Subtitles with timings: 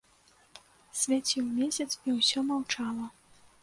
[1.03, 3.05] Свяціў месяц, і ўсё маўчала.